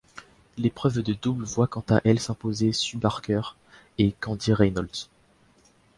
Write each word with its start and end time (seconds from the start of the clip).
L'épreuve 0.57 1.03
de 1.03 1.13
double 1.13 1.43
voit 1.43 1.67
quant 1.67 1.85
à 1.91 2.01
elle 2.05 2.19
s'imposer 2.19 2.73
Sue 2.73 2.97
Barker 2.97 3.41
et 3.99 4.13
Candy 4.19 4.51
Reynolds. 4.51 5.09